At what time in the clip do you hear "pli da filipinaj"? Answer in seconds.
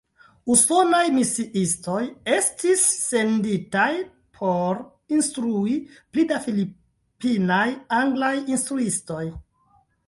5.93-7.65